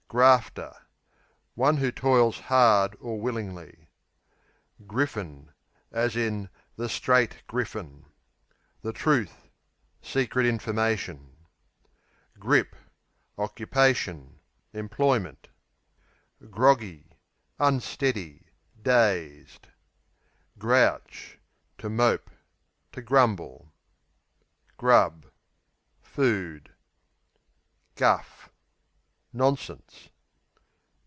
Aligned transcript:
Grafter 0.13 0.75
One 1.55 1.77
who 1.77 1.89
toils 1.89 2.37
hard 2.37 2.97
or 2.99 3.21
willingly. 3.21 3.87
Griffin, 4.85 5.51
the 5.89 6.49
straight 6.89 7.41
The 7.47 8.91
truth, 8.93 9.47
secret 10.01 10.45
information. 10.45 11.37
Grip 12.37 12.75
Occupation; 13.37 14.41
employment. 14.73 15.47
Groggy 16.49 17.13
Unsteady; 17.57 18.47
dazed. 18.81 19.69
Grouch 20.57 21.39
To 21.77 21.87
mope; 21.87 22.29
to 22.91 23.01
grumble. 23.01 23.71
Grub 24.75 25.27
Food. 26.01 26.73
Guff 27.95 28.49
Nonsense. 29.33 30.09